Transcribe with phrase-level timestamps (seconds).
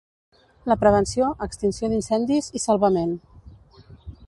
[0.71, 3.15] La prevenció, extinció d'incendis i salvament.